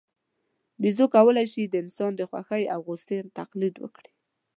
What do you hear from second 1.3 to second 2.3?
شي د انسان د